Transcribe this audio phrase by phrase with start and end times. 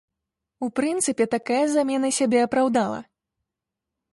[0.67, 2.99] У прынцыпе, такая замена сябе апраўдала.